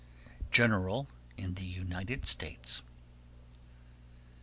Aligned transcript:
_General 0.51 1.05
in 1.37 1.53
the 1.53 1.63
United 1.63 2.25
States. 2.25 2.81